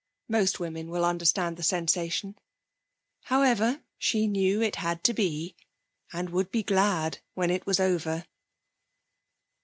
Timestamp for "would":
6.31-6.49